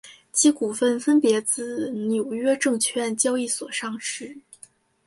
[0.33, 4.35] 其股份分别自纽约证券交易所上市。